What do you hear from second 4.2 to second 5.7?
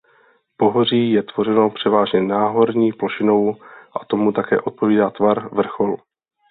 také odpovídá tvar